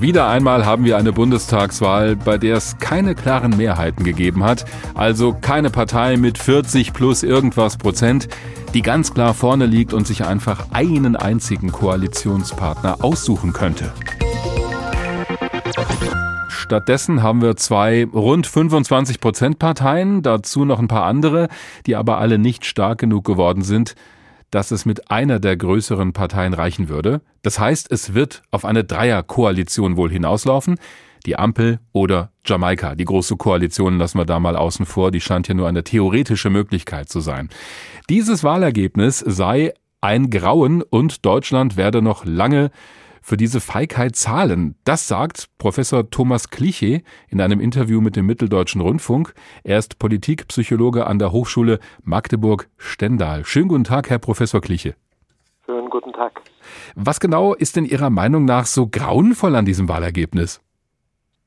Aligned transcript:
Wieder 0.00 0.28
einmal 0.28 0.66
haben 0.66 0.84
wir 0.84 0.96
eine 0.96 1.12
Bundestagswahl, 1.12 2.16
bei 2.16 2.38
der 2.38 2.56
es 2.56 2.78
keine 2.78 3.14
klaren 3.14 3.56
Mehrheiten 3.56 4.02
gegeben 4.04 4.42
hat. 4.42 4.64
Also 4.94 5.36
keine 5.40 5.70
Partei 5.70 6.16
mit 6.16 6.38
40 6.38 6.92
plus 6.92 7.22
irgendwas 7.22 7.76
Prozent, 7.76 8.28
die 8.74 8.82
ganz 8.82 9.14
klar 9.14 9.34
vorne 9.34 9.66
liegt 9.66 9.92
und 9.92 10.06
sich 10.06 10.24
einfach 10.24 10.66
einen 10.72 11.16
einzigen 11.16 11.70
Koalitionspartner 11.70 13.04
aussuchen 13.04 13.52
könnte. 13.52 13.92
Stattdessen 16.48 17.22
haben 17.22 17.42
wir 17.42 17.56
zwei 17.56 18.06
rund 18.12 18.46
25 18.46 19.20
Prozent 19.20 19.58
Parteien, 19.58 20.22
dazu 20.22 20.64
noch 20.64 20.78
ein 20.78 20.88
paar 20.88 21.04
andere, 21.04 21.48
die 21.86 21.94
aber 21.94 22.18
alle 22.18 22.38
nicht 22.38 22.64
stark 22.64 22.98
genug 22.98 23.24
geworden 23.24 23.62
sind, 23.62 23.94
dass 24.54 24.70
es 24.70 24.86
mit 24.86 25.10
einer 25.10 25.40
der 25.40 25.56
größeren 25.56 26.12
Parteien 26.12 26.54
reichen 26.54 26.88
würde. 26.88 27.22
Das 27.42 27.58
heißt, 27.58 27.90
es 27.90 28.14
wird 28.14 28.42
auf 28.52 28.64
eine 28.64 28.84
Dreierkoalition 28.84 29.96
wohl 29.96 30.12
hinauslaufen. 30.12 30.76
Die 31.26 31.36
Ampel 31.36 31.80
oder 31.92 32.30
Jamaika. 32.46 32.94
Die 32.94 33.04
große 33.04 33.36
Koalition 33.36 33.98
lassen 33.98 34.18
wir 34.18 34.26
da 34.26 34.38
mal 34.38 34.54
außen 34.54 34.86
vor. 34.86 35.10
Die 35.10 35.20
scheint 35.20 35.48
ja 35.48 35.54
nur 35.54 35.66
eine 35.66 35.82
theoretische 35.82 36.50
Möglichkeit 36.50 37.08
zu 37.08 37.18
sein. 37.18 37.48
Dieses 38.08 38.44
Wahlergebnis 38.44 39.18
sei 39.18 39.72
ein 40.00 40.30
Grauen 40.30 40.82
und 40.82 41.26
Deutschland 41.26 41.76
werde 41.76 42.00
noch 42.00 42.24
lange 42.24 42.70
für 43.24 43.38
diese 43.38 43.60
Feigheit 43.60 44.16
zahlen. 44.16 44.76
Das 44.84 45.08
sagt 45.08 45.48
Professor 45.56 46.10
Thomas 46.10 46.50
Kliche 46.50 47.00
in 47.30 47.40
einem 47.40 47.58
Interview 47.58 48.02
mit 48.02 48.16
dem 48.16 48.26
Mitteldeutschen 48.26 48.82
Rundfunk. 48.82 49.32
Er 49.64 49.78
ist 49.78 49.98
Politikpsychologe 49.98 51.06
an 51.06 51.18
der 51.18 51.32
Hochschule 51.32 51.78
Magdeburg-Stendal. 52.02 53.46
Schönen 53.46 53.68
guten 53.68 53.84
Tag, 53.84 54.10
Herr 54.10 54.18
Professor 54.18 54.60
Kliche. 54.60 54.94
Schönen 55.64 55.88
guten 55.88 56.12
Tag. 56.12 56.42
Was 56.96 57.18
genau 57.18 57.54
ist 57.54 57.76
denn 57.76 57.86
Ihrer 57.86 58.10
Meinung 58.10 58.44
nach 58.44 58.66
so 58.66 58.88
grauenvoll 58.88 59.56
an 59.56 59.64
diesem 59.64 59.88
Wahlergebnis? 59.88 60.60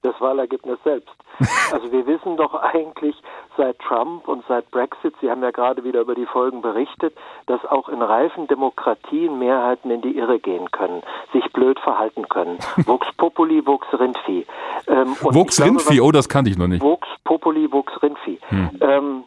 Das 0.02 0.20
Wahlergebnis 0.20 0.80
selbst. 0.84 1.16
Also 1.72 1.92
wir 1.92 2.08
wissen 2.08 2.38
doch 2.38 2.56
eigentlich 2.56 3.16
seit 3.58 3.80
Trump 3.80 4.28
und 4.28 4.44
seit 4.48 4.70
Brexit, 4.72 5.14
Sie 5.22 5.30
haben 5.30 5.44
ja 5.44 5.52
gerade 5.52 5.84
wieder 5.84 6.02
über 6.02 6.16
die 6.16 6.26
Folgen 6.26 6.62
berichtet, 6.62 7.14
dass 7.48 7.64
auch 7.66 7.90
in 7.90 8.02
reifen 8.02 8.48
Demokratien 8.48 9.40
Mehrheiten 9.40 9.92
in 9.92 10.02
die 10.02 10.18
Irre 10.18 10.40
gehen 10.40 10.72
können, 10.72 11.02
sich 11.34 11.44
blöd 11.52 11.80
verhalten 11.80 12.30
können. 12.30 12.60
Vox 12.86 13.08
Populi, 13.18 13.66
Vox 13.66 13.88
Rindvieh. 13.94 14.46
Ähm, 14.88 15.16
Vox 15.22 15.62
Rindvieh, 15.62 16.02
oh, 16.02 16.12
das 16.12 16.30
kannte 16.30 16.50
ich 16.50 16.58
noch 16.58 16.68
nicht. 16.68 16.82
Vox 16.82 17.08
Populi, 17.24 17.72
Vox 17.72 17.92
Rindvieh. 18.02 18.40
Hm. 18.50 18.70
Ähm, 18.80 19.24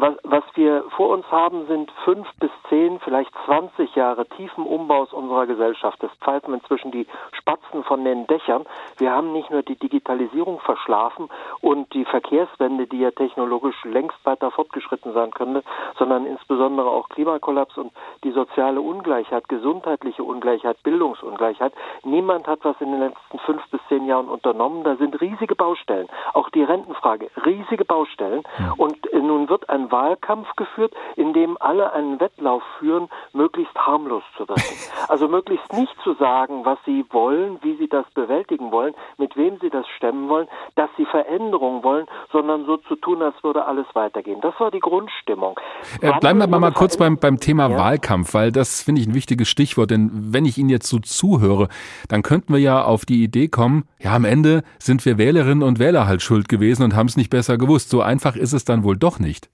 was, 0.00 0.14
was 0.22 0.44
wir 0.54 0.84
vor 0.96 1.10
uns 1.10 1.30
haben, 1.30 1.66
sind 1.66 1.90
fünf 2.04 2.26
bis 2.40 2.50
zehn, 2.68 3.00
vielleicht 3.00 3.32
zwanzig 3.44 3.94
Jahre 3.94 4.26
tiefen 4.26 4.64
Umbaus 4.64 5.12
unserer 5.12 5.46
Gesellschaft. 5.46 6.02
Das 6.02 6.10
pfeifen 6.20 6.54
inzwischen 6.54 6.90
die 6.90 7.06
Spatzen 7.32 7.84
von 7.84 8.04
den 8.04 8.26
Dächern. 8.26 8.64
Wir 8.98 9.12
haben 9.12 9.32
nicht 9.32 9.50
nur 9.50 9.62
die 9.62 9.76
Digitalisierung 9.76 10.60
verschlafen 10.60 11.28
und 11.60 11.92
die 11.94 12.04
Verkehrswende, 12.04 12.86
die 12.86 13.00
ja 13.00 13.10
technologisch 13.10 13.84
längst 13.84 14.18
weiter 14.24 14.50
fortgeschritten 14.50 15.12
sein 15.12 15.30
könnte, 15.32 15.62
sondern 15.98 16.26
insbesondere 16.26 16.88
auch 16.88 17.08
Klimakollaps 17.08 17.76
und 17.76 17.92
die 18.24 18.30
soziale 18.30 18.80
Ungleichheit, 18.80 19.48
gesundheitliche 19.48 20.22
Ungleichheit, 20.22 20.82
Bildungsungleichheit. 20.82 21.72
Niemand 22.04 22.46
hat 22.46 22.60
was 22.62 22.80
in 22.80 22.92
den 22.92 23.00
letzten 23.00 23.38
fünf 23.40 23.62
bis 23.70 23.80
zehn 23.88 24.06
Jahren 24.06 24.28
unternommen. 24.28 24.84
Da 24.84 24.96
sind 24.96 25.20
riesige 25.20 25.54
Baustellen. 25.54 26.08
Auch 26.34 26.50
die 26.50 26.62
Rentenfrage, 26.62 27.30
riesige 27.44 27.84
Baustellen. 27.84 28.42
Ja. 28.58 28.74
Und 28.76 29.12
äh, 29.12 29.18
nun 29.18 29.48
wird 29.48 29.68
ein 29.68 29.87
Wahlkampf 29.90 30.48
geführt, 30.56 30.92
in 31.16 31.32
dem 31.32 31.56
alle 31.60 31.92
einen 31.92 32.20
Wettlauf 32.20 32.62
führen, 32.78 33.08
möglichst 33.32 33.74
harmlos 33.76 34.22
zu 34.36 34.48
wirken. 34.48 34.62
Also 35.08 35.26
möglichst 35.26 35.72
nicht 35.72 35.94
zu 36.04 36.14
sagen, 36.14 36.66
was 36.66 36.78
sie 36.84 37.04
wollen, 37.10 37.58
wie 37.62 37.76
sie 37.76 37.88
das 37.88 38.04
bewältigen 38.10 38.70
wollen, 38.72 38.94
mit 39.16 39.36
wem 39.36 39.58
sie 39.58 39.70
das 39.70 39.86
stemmen 39.96 40.28
wollen, 40.28 40.48
dass 40.74 40.90
sie 40.98 41.06
Veränderungen 41.06 41.82
wollen, 41.82 42.06
sondern 42.30 42.66
so 42.66 42.76
zu 42.76 42.96
tun, 42.96 43.22
als 43.22 43.34
würde 43.42 43.64
alles 43.64 43.86
weitergehen. 43.94 44.40
Das 44.42 44.58
war 44.60 44.70
die 44.70 44.80
Grundstimmung. 44.80 45.58
Äh, 46.02 46.12
bleiben 46.20 46.38
wir 46.40 46.46
mal 46.46 46.72
kurz 46.72 46.98
beim, 46.98 47.16
beim 47.16 47.40
Thema 47.40 47.70
ja? 47.70 47.78
Wahlkampf, 47.78 48.34
weil 48.34 48.52
das 48.52 48.82
finde 48.82 49.00
ich 49.00 49.08
ein 49.08 49.14
wichtiges 49.14 49.48
Stichwort, 49.48 49.90
denn 49.90 50.10
wenn 50.12 50.44
ich 50.44 50.58
Ihnen 50.58 50.68
jetzt 50.68 50.88
so 50.88 50.98
zuhöre, 50.98 51.68
dann 52.08 52.22
könnten 52.22 52.52
wir 52.52 52.60
ja 52.60 52.84
auf 52.84 53.06
die 53.06 53.22
Idee 53.22 53.48
kommen, 53.48 53.84
ja, 53.98 54.14
am 54.14 54.24
Ende 54.24 54.62
sind 54.78 55.04
wir 55.06 55.18
Wählerinnen 55.18 55.62
und 55.62 55.78
Wähler 55.78 56.06
halt 56.06 56.22
schuld 56.22 56.48
gewesen 56.48 56.82
und 56.82 56.94
haben 56.94 57.06
es 57.06 57.16
nicht 57.16 57.30
besser 57.30 57.56
gewusst. 57.58 57.90
So 57.90 58.02
einfach 58.02 58.36
ist 58.36 58.52
es 58.52 58.64
dann 58.64 58.84
wohl 58.84 58.96
doch 58.96 59.18
nicht. 59.18 59.50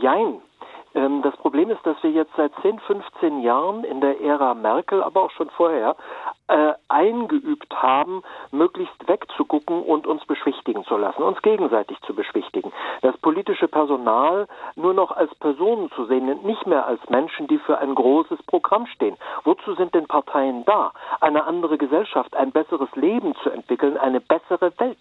Jein. 0.00 0.42
Ähm, 0.94 1.22
das 1.22 1.36
Problem 1.36 1.70
ist, 1.70 1.84
dass 1.84 2.02
wir 2.02 2.10
jetzt 2.10 2.32
seit 2.36 2.52
10, 2.62 2.78
15 2.80 3.40
Jahren 3.40 3.84
in 3.84 4.00
der 4.00 4.20
Ära 4.20 4.54
Merkel, 4.54 5.02
aber 5.02 5.22
auch 5.22 5.30
schon 5.30 5.50
vorher, 5.50 5.96
äh, 6.48 6.74
eingeübt 6.88 7.74
haben, 7.82 8.22
möglichst 8.50 9.08
wegzugucken 9.08 9.82
und 9.82 10.06
uns 10.06 10.24
beschwichtigen 10.26 10.84
zu 10.84 10.96
lassen, 10.96 11.22
uns 11.22 11.40
gegenseitig 11.42 12.00
zu 12.02 12.14
beschwichtigen. 12.14 12.72
Das 13.02 13.16
politische 13.18 13.68
Personal 13.68 14.46
nur 14.76 14.94
noch 14.94 15.10
als 15.10 15.34
Personen 15.36 15.90
zu 15.92 16.04
sehen 16.06 16.28
und 16.28 16.44
nicht 16.44 16.66
mehr 16.66 16.86
als 16.86 17.00
Menschen, 17.10 17.46
die 17.48 17.58
für 17.58 17.78
ein 17.78 17.94
großes 17.94 18.42
Programm 18.44 18.86
stehen. 18.86 19.16
Wozu 19.44 19.74
sind 19.74 19.94
denn 19.94 20.06
Parteien 20.06 20.64
da? 20.66 20.92
Eine 21.20 21.44
andere 21.44 21.78
Gesellschaft, 21.78 22.36
ein 22.36 22.52
besseres 22.52 22.94
Leben 22.94 23.34
zu 23.42 23.50
entwickeln, 23.50 23.96
eine 23.96 24.20
bessere 24.20 24.72
Welt 24.78 24.98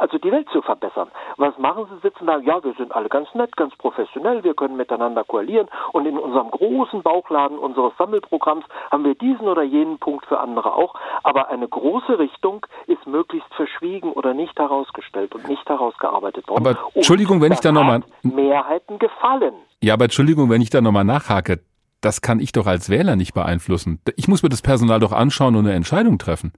also 0.00 0.18
die 0.18 0.32
Welt 0.32 0.48
zu 0.52 0.62
verbessern. 0.62 1.08
Was 1.36 1.56
machen 1.58 1.86
sie? 1.90 2.00
Sitzen 2.00 2.26
da, 2.26 2.38
ja, 2.38 2.62
wir 2.64 2.72
sind 2.74 2.92
alle 2.92 3.08
ganz 3.08 3.28
nett, 3.34 3.56
ganz 3.56 3.76
professionell, 3.76 4.42
wir 4.42 4.54
können 4.54 4.76
miteinander 4.76 5.24
koalieren 5.24 5.68
und 5.92 6.06
in 6.06 6.18
unserem 6.18 6.50
großen 6.50 7.02
Bauchladen 7.02 7.58
unseres 7.58 7.92
Sammelprogramms 7.98 8.64
haben 8.90 9.04
wir 9.04 9.14
diesen 9.14 9.46
oder 9.46 9.62
jenen 9.62 9.98
Punkt 9.98 10.24
für 10.26 10.40
andere 10.40 10.74
auch. 10.74 10.94
Aber 11.22 11.50
eine 11.50 11.68
große 11.68 12.18
Richtung 12.18 12.64
ist 12.86 13.06
möglichst 13.06 13.52
verschwiegen 13.54 14.12
oder 14.12 14.32
nicht 14.32 14.58
herausgestellt 14.58 15.34
und 15.34 15.46
nicht 15.48 15.68
herausgearbeitet 15.68 16.48
worden. 16.48 16.66
Aber 16.66 16.78
Entschuldigung, 16.94 17.40
wenn 17.42 17.52
ich 17.52 17.60
da 17.60 17.70
nochmal. 17.70 18.02
Mehrheiten 18.22 18.98
gefallen. 18.98 19.54
Ja, 19.82 19.94
aber 19.94 20.04
Entschuldigung, 20.04 20.48
wenn 20.48 20.62
ich 20.62 20.70
da 20.70 20.80
nochmal 20.80 21.04
nachhake. 21.04 21.60
Das 22.00 22.22
kann 22.22 22.40
ich 22.40 22.52
doch 22.52 22.66
als 22.66 22.88
Wähler 22.88 23.14
nicht 23.14 23.34
beeinflussen. 23.34 24.00
Ich 24.16 24.26
muss 24.26 24.42
mir 24.42 24.48
das 24.48 24.62
Personal 24.62 25.00
doch 25.00 25.12
anschauen 25.12 25.54
und 25.54 25.66
eine 25.66 25.74
Entscheidung 25.74 26.18
treffen. 26.18 26.54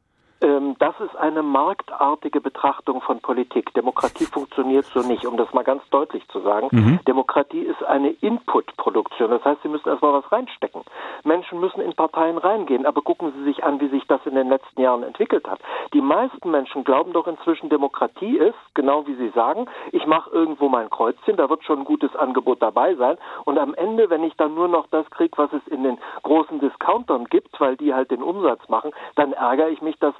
Das 0.83 0.99
ist 0.99 1.15
eine 1.15 1.45
marktartige 1.45 2.41
Betrachtung 2.41 3.03
von 3.03 3.21
Politik. 3.21 3.73
Demokratie 3.73 4.25
funktioniert 4.25 4.85
so 4.87 5.03
nicht, 5.03 5.25
um 5.25 5.37
das 5.37 5.55
mal 5.55 5.63
ganz 5.63 5.89
deutlich 5.91 6.27
zu 6.27 6.41
sagen. 6.41 6.71
Mhm. 6.73 6.99
Demokratie 7.07 7.61
ist 7.61 7.85
eine 7.85 8.11
Input-Produktion. 8.11 9.31
Das 9.31 9.45
heißt, 9.45 9.63
Sie 9.63 9.69
müssen 9.69 9.89
erstmal 9.89 10.13
was 10.13 10.33
reinstecken. 10.33 10.83
Menschen 11.23 11.61
müssen 11.61 11.83
in 11.83 11.93
Parteien 11.93 12.37
reingehen, 12.37 12.85
aber 12.85 13.01
gucken 13.01 13.33
Sie 13.37 13.45
sich 13.45 13.63
an, 13.63 13.81
wie 13.81 13.91
sich 13.91 14.05
das 14.09 14.27
in 14.27 14.35
den 14.35 14.49
letzten 14.49 14.81
Jahren 14.81 15.05
entwickelt 15.05 15.49
hat. 15.49 15.61
Die 15.95 16.01
meisten 16.01 16.51
Menschen 16.51 16.83
glauben 16.83 17.13
doch 17.13 17.29
inzwischen, 17.29 17.69
Demokratie 17.69 18.37
ist, 18.37 18.59
genau 18.75 19.07
wie 19.07 19.15
Sie 19.15 19.29
sagen, 19.37 19.67
ich 19.93 20.05
mache 20.07 20.31
irgendwo 20.31 20.69
mein 20.69 20.91
Kreuzchen, 20.91 21.37
da 21.37 21.49
wird 21.49 21.63
schon 21.63 21.79
ein 21.79 21.85
gutes 21.85 22.17
Angebot 22.17 22.61
dabei 22.61 22.97
sein 22.97 23.19
und 23.45 23.57
am 23.57 23.75
Ende, 23.75 24.11
wenn 24.11 24.25
ich 24.25 24.35
dann 24.35 24.57
nur 24.57 24.67
noch 24.67 24.89
das 24.89 25.09
kriege, 25.11 25.39
was 25.39 25.53
es 25.53 25.65
in 25.69 25.85
den 25.85 25.99
großen 26.25 26.59
Discountern 26.59 27.27
gibt, 27.27 27.61
weil 27.61 27.77
die 27.77 27.95
halt 27.95 28.11
den 28.11 28.25
Umsatz 28.25 28.69
machen, 28.69 28.91
dann 29.15 29.33
ärgere 29.33 29.69
ich 29.69 29.81
mich, 29.81 29.97
dass 30.01 30.15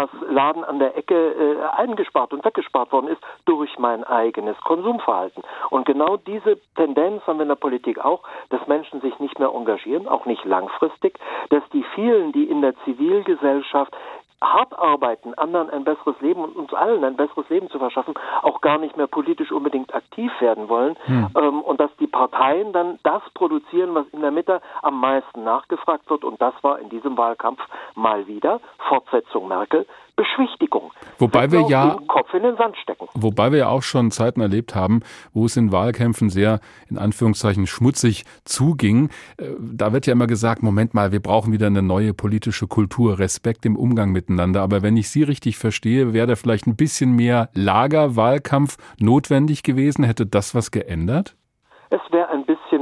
Emmas 0.00 0.10
Laden 0.28 0.64
an 0.64 0.78
der 0.78 0.96
Ecke 0.96 1.14
äh, 1.14 1.62
eingespart 1.76 2.32
und 2.32 2.44
weggespart 2.44 2.92
worden 2.92 3.08
ist 3.08 3.20
durch 3.44 3.78
mein 3.78 4.04
eigenes 4.04 4.56
Konsumverhalten. 4.60 5.42
Und 5.70 5.86
genau 5.86 6.16
diese 6.16 6.58
Tendenz 6.76 7.26
haben 7.26 7.38
wir 7.38 7.42
in 7.42 7.48
der 7.48 7.56
Politik 7.56 7.98
auch, 7.98 8.22
dass 8.50 8.66
Menschen 8.66 9.00
sich 9.00 9.18
nicht 9.18 9.38
mehr 9.38 9.50
engagieren, 9.54 10.08
auch 10.08 10.26
nicht 10.26 10.44
langfristig, 10.44 11.18
dass 11.50 11.62
die 11.72 11.84
vielen, 11.94 12.32
die 12.32 12.44
in 12.44 12.62
der 12.62 12.74
Zivilgesellschaft 12.84 13.94
hart 14.42 14.78
arbeiten, 14.78 15.34
anderen 15.34 15.68
ein 15.68 15.84
besseres 15.84 16.18
Leben 16.20 16.42
und 16.42 16.56
uns 16.56 16.72
allen 16.72 17.04
ein 17.04 17.16
besseres 17.16 17.48
Leben 17.50 17.68
zu 17.68 17.78
verschaffen, 17.78 18.14
auch 18.42 18.62
gar 18.62 18.78
nicht 18.78 18.96
mehr 18.96 19.06
politisch 19.06 19.52
unbedingt 19.52 19.94
aktiv 19.94 20.32
werden 20.40 20.68
wollen 20.68 20.96
hm. 21.04 21.28
ähm, 21.36 21.60
und 21.60 21.78
die 21.78 21.89
Parteien 22.20 22.74
dann 22.74 22.98
das 23.02 23.22
produzieren, 23.32 23.94
was 23.94 24.06
in 24.12 24.20
der 24.20 24.30
Mitte 24.30 24.60
am 24.82 25.00
meisten 25.00 25.42
nachgefragt 25.42 26.10
wird 26.10 26.22
und 26.22 26.38
das 26.38 26.52
war 26.60 26.78
in 26.78 26.90
diesem 26.90 27.16
Wahlkampf 27.16 27.60
mal 27.94 28.26
wieder 28.26 28.60
Fortsetzung 28.88 29.48
Merkel, 29.48 29.86
Beschwichtigung. 30.16 30.92
Wobei 31.18 31.50
wir 31.50 31.62
ja 31.62 31.96
Kopf 32.08 32.34
in 32.34 32.42
den 32.42 32.56
Sand 32.56 32.76
stecken. 32.76 33.08
Wobei 33.14 33.52
wir 33.52 33.60
ja 33.60 33.68
auch 33.68 33.82
schon 33.82 34.10
Zeiten 34.10 34.42
erlebt 34.42 34.74
haben, 34.74 35.00
wo 35.32 35.46
es 35.46 35.56
in 35.56 35.72
Wahlkämpfen 35.72 36.28
sehr 36.28 36.60
in 36.90 36.98
Anführungszeichen 36.98 37.66
schmutzig 37.66 38.26
zuging. 38.44 39.08
Äh, 39.38 39.54
da 39.58 39.94
wird 39.94 40.06
ja 40.06 40.12
immer 40.12 40.26
gesagt, 40.26 40.62
Moment 40.62 40.92
mal, 40.92 41.12
wir 41.12 41.20
brauchen 41.20 41.54
wieder 41.54 41.68
eine 41.68 41.80
neue 41.80 42.12
politische 42.12 42.66
Kultur, 42.66 43.18
Respekt 43.18 43.64
im 43.64 43.76
Umgang 43.76 44.12
miteinander. 44.12 44.60
Aber 44.60 44.82
wenn 44.82 44.98
ich 44.98 45.08
Sie 45.08 45.22
richtig 45.22 45.56
verstehe, 45.56 46.12
wäre 46.12 46.26
da 46.26 46.36
vielleicht 46.36 46.66
ein 46.66 46.76
bisschen 46.76 47.12
mehr 47.16 47.48
Lagerwahlkampf 47.54 48.76
notwendig 48.98 49.62
gewesen. 49.62 50.04
Hätte 50.04 50.26
das 50.26 50.54
was 50.54 50.70
geändert? 50.70 51.34
Es 51.92 52.00
wäre 52.12 52.19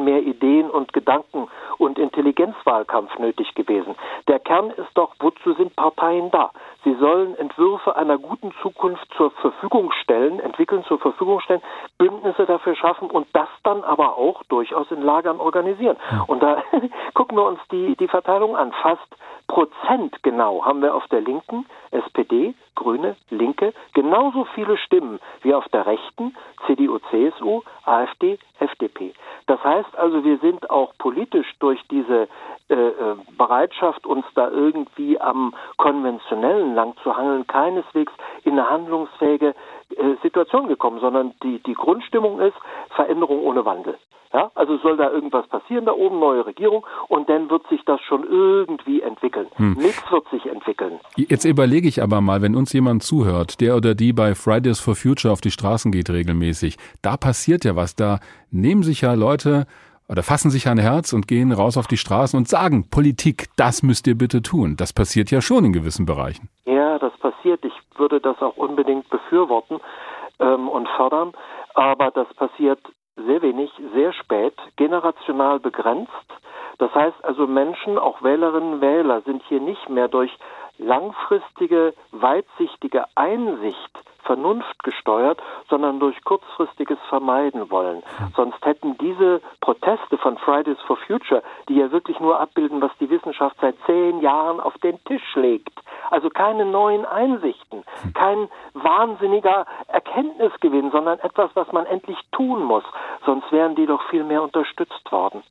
mehr 0.09 0.23
Ideen 0.23 0.71
und 0.71 0.93
Gedanken 0.93 1.49
und 1.77 1.99
Intelligenzwahlkampf 1.99 3.19
nötig 3.19 3.55
gewesen. 3.55 3.95
Der 4.27 4.39
Kern 4.39 4.71
ist 4.71 4.91
doch, 4.95 5.15
wozu 5.21 5.53
sind 5.55 5.77
Parteien 5.77 6.31
da? 6.31 6.51
Sie 6.85 6.95
sollen 6.95 7.37
Entwürfe 7.37 7.97
einer 7.97 8.19
guten 8.19 8.53
Zukunft 8.63 9.07
zur 9.17 9.31
Verfügung 9.33 9.91
stellen, 10.03 10.39
entwickeln, 10.39 10.85
zur 10.85 10.99
Verfügung 10.99 11.41
stellen, 11.41 11.63
Bündnisse 11.99 12.47
dafür 12.47 12.77
schaffen 12.77 13.11
und 13.11 13.27
das 13.33 13.49
dann 13.65 13.83
aber 13.83 14.17
auch 14.17 14.43
durchaus 14.45 14.91
in 14.91 15.03
Lagern 15.03 15.41
organisieren. 15.41 15.97
Und 16.29 16.43
da 16.43 16.63
gucken 17.15 17.37
wir 17.37 17.45
uns 17.45 17.61
die, 17.73 17.97
die 17.97 18.09
Verteilung 18.09 18.57
an. 18.57 18.73
Fast 18.83 19.17
Prozent 19.49 20.23
genau 20.23 20.65
haben 20.65 20.83
wir 20.83 20.95
auf 20.95 21.07
der 21.09 21.23
Linken, 21.23 21.65
SPD, 21.91 22.55
Grüne, 22.75 23.17
Linke, 23.31 23.73
genauso 23.95 24.45
viele 24.55 24.77
Stimmen 24.77 25.19
wie 25.43 25.55
auf 25.55 25.67
der 25.71 25.87
Rechten, 25.87 26.37
CDU, 26.67 26.99
CSU, 27.11 27.63
AfD, 27.85 28.39
FDP. 28.61 29.15
Das 29.47 29.63
heißt 29.65 29.97
also, 29.97 30.23
wir 30.23 30.39
sind 30.39 30.69
auch 30.71 30.93
politisch 30.99 31.51
durch 31.61 31.81
diese 31.91 32.29
äh, 32.69 32.75
äh, 32.75 33.17
Bereitschaft, 33.39 34.07
uns 34.07 34.27
da 34.35 34.51
irgendwie 34.51 35.19
am 35.19 35.55
konventionellen 35.79 36.68
lang 36.75 36.94
zu 37.03 37.17
hangeln, 37.17 37.47
keineswegs 37.47 38.12
in 38.44 38.53
eine 38.53 38.69
handlungsfähige 38.69 39.55
äh, 39.97 40.15
Situation 40.23 40.69
gekommen, 40.69 41.00
sondern 41.00 41.35
die, 41.43 41.62
die 41.62 41.75
Grundstimmung 41.75 42.41
ist 42.41 42.56
Veränderung 42.94 43.41
ohne 43.43 43.65
Wandel. 43.65 43.99
Ja, 44.32 44.50
also 44.55 44.76
soll 44.79 44.99
da 44.99 45.11
irgendwas 45.11 45.47
passieren 45.49 45.87
da 45.87 45.93
oben, 45.93 46.19
neue 46.19 46.44
Regierung, 46.44 46.85
und 47.09 47.31
dann 47.31 47.49
wird 47.49 47.67
sich 47.69 47.81
das 47.87 47.99
schon 48.03 48.25
irgendwie 48.25 49.00
entwickeln. 49.00 49.47
Hm. 49.56 49.73
Nichts 49.79 50.05
wird 50.12 50.29
sich 50.29 50.44
entwickeln. 50.44 51.00
Jetzt 51.17 51.47
überlege 51.47 51.88
ich 51.88 52.03
aber 52.03 52.20
mal, 52.20 52.43
wenn 52.43 52.55
uns 52.55 52.73
jemand 52.75 53.03
zuhört, 53.03 53.62
der 53.62 53.75
oder 53.75 53.94
die 53.94 54.12
bei 54.12 54.35
Fridays 54.35 54.81
for 54.81 54.94
Future 54.94 55.32
auf 55.32 55.41
die 55.41 55.50
Straßen 55.50 55.93
geht 55.93 56.11
regelmäßig, 56.11 56.76
da 57.00 57.17
passiert 57.17 57.64
ja 57.64 57.75
was, 57.75 57.97
da 57.97 58.21
nehmen 58.50 58.82
sich 58.82 59.00
ja 59.00 59.14
Leute 59.14 59.67
oder 60.09 60.23
fassen 60.23 60.51
sich 60.51 60.69
ein 60.69 60.79
Herz 60.79 61.13
und 61.13 61.29
gehen 61.29 61.53
raus 61.53 61.77
auf 61.77 61.87
die 61.87 61.97
Straßen 61.97 62.39
und 62.39 62.49
sagen, 62.49 62.89
Politik, 62.91 63.49
das 63.57 63.83
müsst 63.83 64.07
ihr 64.07 64.17
bitte 64.17 64.43
tun. 64.43 64.77
Das 64.77 64.93
passiert 64.93 65.31
ja 65.31 65.41
schon 65.41 65.65
in 65.67 65.73
gewissen 65.73 66.07
Bereichen. 66.07 66.49
Ja, 66.65 66.99
das 66.99 67.13
passiert. 67.19 67.65
Ich 67.65 67.75
würde 67.97 68.21
das 68.21 68.41
auch 68.41 68.57
unbedingt 68.57 69.09
befürworten 69.11 69.81
ähm, 70.39 70.69
und 70.69 70.89
fördern. 70.97 71.33
Aber 71.75 72.11
das 72.11 72.33
passiert 72.35 72.81
sehr 73.17 73.43
wenig, 73.43 73.71
sehr 73.95 74.13
spät, 74.13 74.55
generational 74.77 75.61
begrenzt. 75.61 76.11
Das 76.79 76.95
heißt 76.95 77.25
also 77.25 77.47
Menschen, 77.47 77.99
auch 77.99 78.23
Wählerinnen 78.23 78.75
und 78.75 78.81
Wähler, 78.81 79.23
sind 79.23 79.43
hier 79.49 79.61
nicht 79.61 79.89
mehr 79.89 80.09
durch 80.09 80.31
langfristige, 80.79 81.93
weitsichtige 82.13 83.05
Einsicht 83.17 83.99
Vernunft 84.25 84.82
gesteuert, 84.82 85.41
sondern 85.69 86.00
durch 86.00 86.23
kurzfristiges 86.25 86.99
Vermeiden 87.09 87.70
wollen. 87.70 88.03
Sonst 88.37 88.65
hätten 88.65 88.97
diese 88.99 89.41
Proteste 89.61 90.19
von 90.19 90.37
Fridays 90.38 90.79
for 90.87 90.97
Future, 90.97 91.43
die 91.69 91.76
ja 91.76 91.91
wirklich 91.91 92.20
nur 92.20 92.41
abbilden, 92.41 92.81
was 92.81 92.91
die 93.00 93.11
Wissenschaft 93.11 93.56
seit 93.61 93.76
zehn 93.87 94.20
Jahren 94.20 94.61
auf 94.61 94.76
den 94.79 95.03
Tisch 95.05 95.35
legt, 95.35 95.73
also 96.11 96.31
keine 96.31 96.65
neuen 96.65 97.05
Einsichten, 97.05 97.85
kein 98.15 98.49
wahnsinniger 98.75 99.67
Erkenntnisgewinn, 99.88 100.91
sondern 100.91 101.19
etwas, 101.21 101.50
was 101.55 101.71
man 101.73 101.87
endlich 101.87 102.19
tun 102.32 102.62
muss. 102.64 102.85
Sonst 103.25 103.50
wären 103.53 103.75
die 103.75 103.87
doch 103.87 104.03
viel 104.11 104.25
mehr 104.25 104.43
unterstützt 104.43 105.11
worden. 105.11 105.43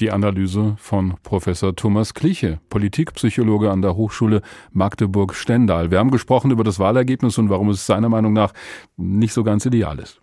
Die 0.00 0.10
Analyse 0.10 0.76
von 0.78 1.14
Professor 1.22 1.76
Thomas 1.76 2.14
Kliche, 2.14 2.58
Politikpsychologe 2.70 3.70
an 3.70 3.82
der 3.82 3.96
Hochschule 3.96 4.40
Magdeburg-Stendal. 4.72 5.90
Wir 5.90 5.98
haben 5.98 6.10
gesprochen 6.10 6.50
über 6.50 6.64
das 6.64 6.78
Wahlergebnis 6.78 7.36
und 7.36 7.50
warum 7.50 7.68
es 7.68 7.84
seiner 7.84 8.08
Meinung 8.08 8.32
nach 8.32 8.54
nicht 8.96 9.34
so 9.34 9.44
ganz 9.44 9.66
ideal 9.66 9.98
ist. 9.98 10.20